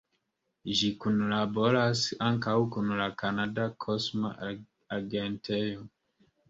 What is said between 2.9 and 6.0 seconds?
la Kanada Kosma Agentejo.